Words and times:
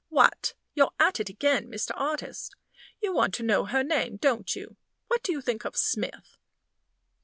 What! 0.09 0.55
you're 0.73 0.93
at 0.99 1.19
it 1.19 1.29
again, 1.29 1.67
Mr. 1.69 1.91
Artist! 1.93 2.55
You 3.03 3.13
want 3.13 3.35
to 3.35 3.43
know 3.43 3.65
her 3.65 3.83
name, 3.83 4.17
don't 4.17 4.55
you? 4.55 4.77
What 5.09 5.21
do 5.21 5.31
you 5.31 5.41
think 5.41 5.63
of 5.63 5.77
Smith? 5.77 6.37